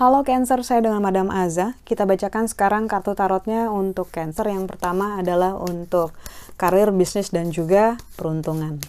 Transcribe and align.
Halo 0.00 0.24
Cancer, 0.24 0.64
saya 0.64 0.80
dengan 0.80 1.04
Madam 1.04 1.28
Aza. 1.28 1.76
Kita 1.84 2.08
bacakan 2.08 2.48
sekarang 2.48 2.88
kartu 2.88 3.12
tarotnya 3.12 3.68
untuk 3.68 4.08
Cancer. 4.08 4.48
Yang 4.48 4.72
pertama 4.72 5.20
adalah 5.20 5.60
untuk 5.60 6.16
karir, 6.56 6.88
bisnis, 6.88 7.28
dan 7.28 7.52
juga 7.52 8.00
peruntungan. 8.16 8.80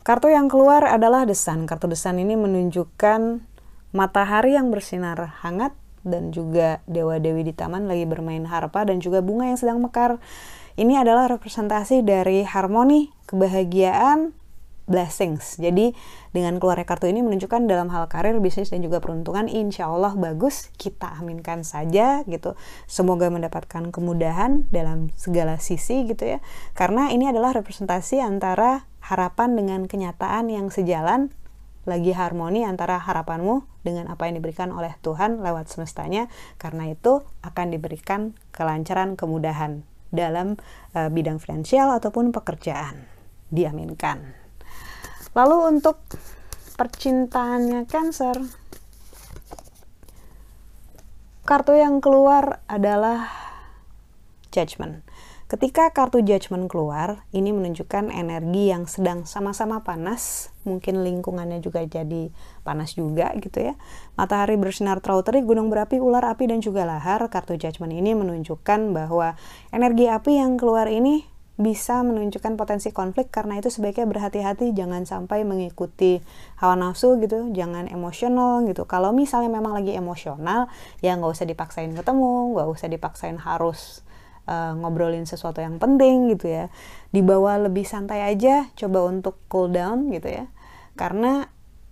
Kartu 0.00 0.32
yang 0.32 0.48
keluar 0.48 0.88
adalah 0.88 1.28
desan. 1.28 1.68
Kartu 1.68 1.84
desan 1.84 2.16
ini 2.16 2.32
menunjukkan 2.34 3.44
matahari 3.92 4.56
yang 4.56 4.72
bersinar 4.72 5.20
hangat 5.44 5.76
dan 6.02 6.34
juga 6.34 6.82
dewa-dewi 6.90 7.46
di 7.46 7.54
taman 7.54 7.86
lagi 7.86 8.08
bermain 8.08 8.42
harpa 8.48 8.82
dan 8.88 8.98
juga 8.98 9.20
bunga 9.20 9.52
yang 9.52 9.60
sedang 9.60 9.78
mekar. 9.84 10.16
Ini 10.72 11.04
adalah 11.04 11.28
representasi 11.28 12.00
dari 12.00 12.48
harmoni, 12.48 13.12
kebahagiaan, 13.28 14.32
blessings. 14.88 15.60
Jadi 15.60 15.94
dengan 16.34 16.58
keluarnya 16.58 16.88
kartu 16.88 17.06
ini 17.08 17.20
menunjukkan 17.20 17.68
dalam 17.68 17.92
hal 17.92 18.08
karir, 18.10 18.36
bisnis, 18.42 18.72
dan 18.72 18.82
juga 18.82 18.98
peruntungan 18.98 19.46
insya 19.46 19.88
Allah 19.88 20.16
bagus. 20.16 20.72
Kita 20.80 21.12
aminkan 21.20 21.62
saja 21.62 22.24
gitu. 22.24 22.58
Semoga 22.88 23.28
mendapatkan 23.28 23.92
kemudahan 23.92 24.66
dalam 24.74 25.12
segala 25.14 25.60
sisi 25.60 26.08
gitu 26.08 26.36
ya. 26.36 26.38
Karena 26.72 27.12
ini 27.12 27.28
adalah 27.28 27.56
representasi 27.56 28.20
antara 28.24 28.88
harapan 29.02 29.58
dengan 29.58 29.84
kenyataan 29.86 30.50
yang 30.50 30.70
sejalan 30.72 31.34
lagi 31.82 32.14
harmoni 32.14 32.62
antara 32.62 33.02
harapanmu 33.02 33.66
dengan 33.82 34.06
apa 34.06 34.30
yang 34.30 34.38
diberikan 34.38 34.70
oleh 34.70 34.94
Tuhan 35.02 35.42
lewat 35.42 35.66
semestanya 35.66 36.30
karena 36.54 36.94
itu 36.94 37.26
akan 37.42 37.74
diberikan 37.74 38.38
kelancaran 38.54 39.18
kemudahan 39.18 39.82
dalam 40.12 40.60
uh, 40.94 41.08
bidang 41.08 41.40
finansial 41.40 41.90
ataupun 41.96 42.30
pekerjaan. 42.30 43.08
Diaminkan. 43.48 44.36
Lalu 45.32 45.56
untuk 45.76 45.98
percintaannya 46.76 47.88
Cancer, 47.88 48.36
kartu 51.48 51.72
yang 51.74 52.04
keluar 52.04 52.60
adalah 52.68 53.28
Judgment. 54.52 55.00
Ketika 55.52 55.92
kartu 55.92 56.24
Judgment 56.24 56.64
keluar, 56.64 57.28
ini 57.28 57.52
menunjukkan 57.52 58.08
energi 58.08 58.72
yang 58.72 58.88
sedang 58.88 59.28
sama-sama 59.28 59.84
panas, 59.84 60.48
mungkin 60.64 61.04
lingkungannya 61.04 61.60
juga 61.60 61.84
jadi 61.84 62.32
panas 62.64 62.96
juga 62.96 63.28
gitu 63.36 63.60
ya. 63.60 63.76
Matahari 64.16 64.56
bersinar 64.56 65.04
terlalu 65.04 65.28
terik, 65.28 65.44
gunung 65.44 65.68
berapi, 65.68 66.00
ular 66.00 66.24
api, 66.24 66.48
dan 66.48 66.64
juga 66.64 66.88
lahar. 66.88 67.20
Kartu 67.28 67.60
Judgment 67.60 67.92
ini 67.92 68.16
menunjukkan 68.16 68.96
bahwa 68.96 69.36
energi 69.76 70.08
api 70.08 70.40
yang 70.40 70.56
keluar 70.56 70.88
ini 70.88 71.28
bisa 71.60 72.00
menunjukkan 72.00 72.56
potensi 72.56 72.88
konflik 72.88 73.28
karena 73.28 73.60
itu 73.60 73.68
sebaiknya 73.68 74.08
berhati-hati 74.08 74.72
jangan 74.72 75.04
sampai 75.04 75.44
mengikuti 75.44 76.24
hawa 76.64 76.80
nafsu 76.80 77.20
gitu 77.20 77.52
jangan 77.52 77.92
emosional 77.92 78.64
gitu 78.64 78.88
kalau 78.88 79.12
misalnya 79.12 79.52
memang 79.52 79.76
lagi 79.76 79.92
emosional 79.92 80.72
ya 81.04 81.12
nggak 81.12 81.28
usah 81.28 81.44
dipaksain 81.44 81.92
ketemu 81.92 82.56
nggak 82.56 82.68
usah 82.72 82.88
dipaksain 82.88 83.36
harus 83.36 84.00
uh, 84.46 84.72
ngobrolin 84.78 85.24
sesuatu 85.28 85.62
yang 85.62 85.76
penting 85.78 86.30
gitu 86.32 86.50
ya. 86.50 86.64
Dibawa 87.14 87.60
lebih 87.60 87.86
santai 87.86 88.24
aja 88.24 88.70
coba 88.74 89.06
untuk 89.06 89.38
cool 89.52 89.70
down 89.70 90.08
gitu 90.10 90.28
ya. 90.30 90.44
Karena 90.98 91.48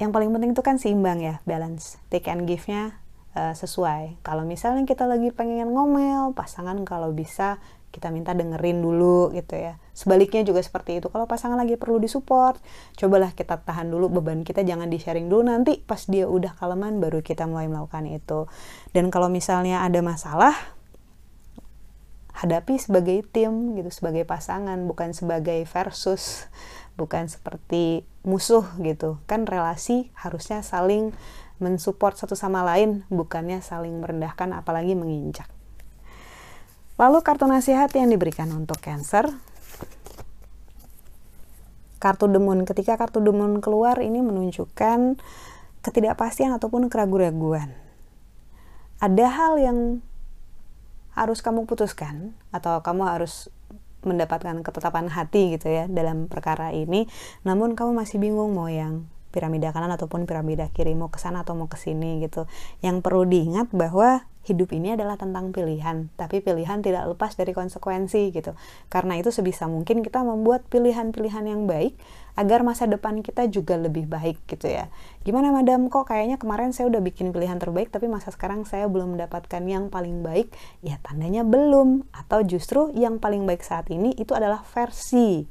yang 0.00 0.10
paling 0.10 0.32
penting 0.34 0.50
itu 0.56 0.62
kan 0.64 0.76
seimbang 0.80 1.22
ya 1.22 1.38
balance. 1.46 2.00
Take 2.10 2.28
and 2.32 2.48
give-nya 2.48 2.98
uh, 3.36 3.54
sesuai. 3.54 4.20
Kalau 4.24 4.42
misalnya 4.42 4.82
kita 4.88 5.06
lagi 5.06 5.30
pengen 5.30 5.72
ngomel 5.72 6.32
pasangan 6.34 6.76
kalau 6.82 7.12
bisa 7.12 7.60
kita 7.92 8.08
minta 8.08 8.32
dengerin 8.32 8.80
dulu 8.80 9.28
gitu 9.36 9.52
ya. 9.52 9.76
Sebaliknya 9.92 10.40
juga 10.48 10.64
seperti 10.64 11.04
itu. 11.04 11.12
Kalau 11.12 11.28
pasangan 11.28 11.60
lagi 11.60 11.76
perlu 11.76 12.00
disupport 12.00 12.56
cobalah 12.96 13.36
kita 13.36 13.60
tahan 13.60 13.92
dulu 13.92 14.08
beban 14.08 14.40
kita 14.48 14.64
jangan 14.64 14.88
di 14.88 14.96
sharing 14.96 15.28
dulu. 15.28 15.44
Nanti 15.52 15.76
pas 15.84 16.00
dia 16.08 16.24
udah 16.24 16.56
kaleman 16.56 16.98
baru 17.04 17.20
kita 17.20 17.44
mulai 17.44 17.68
melakukan 17.68 18.08
itu. 18.08 18.48
Dan 18.96 19.12
kalau 19.12 19.28
misalnya 19.28 19.84
ada 19.84 20.00
masalah 20.00 20.56
hadapi 22.32 22.80
sebagai 22.80 23.24
tim 23.28 23.76
gitu 23.76 23.92
sebagai 23.92 24.24
pasangan 24.24 24.80
bukan 24.88 25.12
sebagai 25.12 25.64
versus 25.68 26.48
bukan 26.96 27.28
seperti 27.28 28.04
musuh 28.24 28.64
gitu 28.80 29.20
kan 29.28 29.44
relasi 29.44 30.12
harusnya 30.16 30.64
saling 30.64 31.12
mensupport 31.60 32.16
satu 32.16 32.34
sama 32.36 32.64
lain 32.64 33.04
bukannya 33.12 33.60
saling 33.60 34.00
merendahkan 34.00 34.52
apalagi 34.56 34.96
menginjak 34.96 35.48
Lalu 37.00 37.18
kartu 37.24 37.48
nasihat 37.48 37.88
yang 37.96 38.12
diberikan 38.12 38.52
untuk 38.52 38.78
Cancer. 38.78 39.32
Kartu 41.98 42.28
demun. 42.28 42.62
Ketika 42.62 42.94
kartu 42.94 43.18
demun 43.18 43.58
keluar 43.58 43.98
ini 43.98 44.20
menunjukkan 44.20 45.18
ketidakpastian 45.82 46.54
ataupun 46.54 46.92
keraguan-raguan. 46.92 47.74
Ada 49.02 49.26
hal 49.34 49.52
yang 49.58 49.78
harus 51.12 51.44
kamu 51.44 51.68
putuskan 51.68 52.32
atau 52.52 52.80
kamu 52.80 53.08
harus 53.08 53.52
mendapatkan 54.02 54.66
ketetapan 54.66 55.06
hati 55.06 55.54
gitu 55.54 55.70
ya 55.70 55.86
dalam 55.86 56.26
perkara 56.26 56.74
ini. 56.74 57.06
Namun 57.46 57.78
kamu 57.78 57.94
masih 57.94 58.18
bingung 58.18 58.52
mau 58.52 58.66
yang 58.66 59.06
piramida 59.32 59.72
kanan 59.72 59.94
ataupun 59.94 60.28
piramida 60.28 60.68
kiri 60.74 60.92
mau 60.92 61.08
ke 61.08 61.16
sana 61.22 61.46
atau 61.46 61.54
mau 61.54 61.70
ke 61.70 61.78
sini 61.78 62.20
gitu. 62.20 62.50
Yang 62.84 63.00
perlu 63.00 63.24
diingat 63.24 63.70
bahwa 63.70 64.26
hidup 64.42 64.74
ini 64.74 64.98
adalah 64.98 65.14
tentang 65.14 65.54
pilihan, 65.54 66.10
tapi 66.18 66.42
pilihan 66.42 66.82
tidak 66.82 67.06
lepas 67.14 67.38
dari 67.38 67.54
konsekuensi 67.54 68.34
gitu. 68.34 68.58
Karena 68.90 69.14
itu 69.14 69.30
sebisa 69.30 69.70
mungkin 69.70 70.02
kita 70.02 70.26
membuat 70.26 70.66
pilihan-pilihan 70.66 71.46
yang 71.46 71.70
baik 71.70 71.94
agar 72.34 72.64
masa 72.64 72.88
depan 72.88 73.20
kita 73.20 73.44
juga 73.46 73.76
lebih 73.76 74.08
baik 74.08 74.40
gitu 74.48 74.66
ya. 74.66 74.88
Gimana 75.22 75.52
madam 75.52 75.86
kok 75.92 76.08
kayaknya 76.08 76.40
kemarin 76.40 76.72
saya 76.72 76.88
udah 76.88 77.04
bikin 77.04 77.30
pilihan 77.30 77.60
terbaik 77.60 77.92
tapi 77.92 78.08
masa 78.08 78.32
sekarang 78.32 78.64
saya 78.64 78.88
belum 78.88 79.14
mendapatkan 79.14 79.62
yang 79.68 79.92
paling 79.92 80.24
baik? 80.24 80.50
Ya 80.80 80.96
tandanya 81.04 81.44
belum 81.44 82.08
atau 82.10 82.40
justru 82.42 82.90
yang 82.96 83.20
paling 83.20 83.44
baik 83.44 83.62
saat 83.62 83.92
ini 83.92 84.16
itu 84.16 84.32
adalah 84.32 84.64
versi 84.64 85.44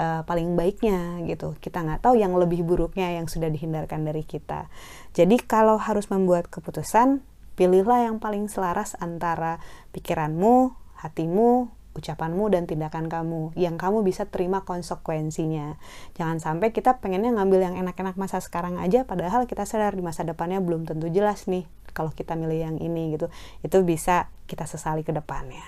uh, 0.00 0.24
paling 0.24 0.56
baiknya 0.56 1.22
gitu. 1.28 1.54
Kita 1.60 1.84
nggak 1.84 2.08
tahu 2.08 2.16
yang 2.16 2.34
lebih 2.34 2.64
buruknya 2.64 3.14
yang 3.14 3.28
sudah 3.28 3.52
dihindarkan 3.52 4.02
dari 4.08 4.24
kita. 4.24 4.66
Jadi 5.12 5.36
kalau 5.44 5.76
harus 5.76 6.08
membuat 6.08 6.48
keputusan 6.48 7.22
Pilihlah 7.54 8.10
yang 8.10 8.18
paling 8.18 8.50
selaras 8.50 8.98
antara 8.98 9.62
pikiranmu, 9.94 10.74
hatimu, 10.98 11.70
ucapanmu 11.94 12.50
dan 12.50 12.66
tindakan 12.66 13.06
kamu 13.06 13.54
yang 13.54 13.78
kamu 13.78 14.02
bisa 14.02 14.26
terima 14.26 14.66
konsekuensinya. 14.66 15.78
Jangan 16.18 16.42
sampai 16.42 16.74
kita 16.74 16.98
pengennya 16.98 17.30
ngambil 17.38 17.60
yang 17.62 17.74
enak-enak 17.78 18.18
masa 18.18 18.42
sekarang 18.42 18.82
aja 18.82 19.06
padahal 19.06 19.46
kita 19.46 19.62
sadar 19.64 19.94
di 19.94 20.02
masa 20.02 20.26
depannya 20.26 20.58
belum 20.58 20.84
tentu 20.84 21.06
jelas 21.08 21.46
nih 21.46 21.64
kalau 21.94 22.10
kita 22.10 22.34
milih 22.34 22.58
yang 22.58 22.76
ini 22.82 23.14
gitu. 23.14 23.30
Itu 23.62 23.86
bisa 23.86 24.28
kita 24.50 24.66
sesali 24.66 25.06
ke 25.06 25.14
depannya. 25.14 25.62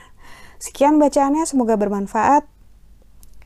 Sekian 0.58 0.98
bacaannya 0.98 1.46
semoga 1.46 1.78
bermanfaat. 1.78 2.44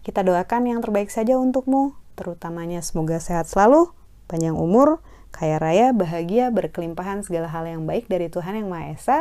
Kita 0.00 0.24
doakan 0.24 0.64
yang 0.64 0.80
terbaik 0.80 1.12
saja 1.12 1.36
untukmu, 1.36 1.92
terutamanya 2.16 2.80
semoga 2.80 3.20
sehat 3.20 3.44
selalu, 3.52 3.92
panjang 4.32 4.56
umur, 4.56 5.04
kaya 5.30 5.56
raya, 5.62 5.94
bahagia, 5.94 6.50
berkelimpahan 6.50 7.22
segala 7.22 7.50
hal 7.50 7.66
yang 7.66 7.86
baik 7.86 8.06
dari 8.10 8.30
Tuhan 8.30 8.58
Yang 8.58 8.68
Maha 8.68 8.86
Esa. 8.94 9.18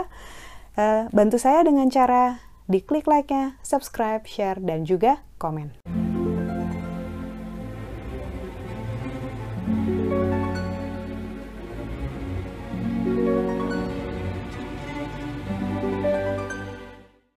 Uh, 0.79 1.05
bantu 1.13 1.37
saya 1.41 1.65
dengan 1.65 1.89
cara 1.89 2.43
diklik 2.69 3.09
like-nya, 3.09 3.57
subscribe, 3.65 4.23
share, 4.29 4.61
dan 4.61 4.85
juga 4.85 5.25
komen. 5.41 5.98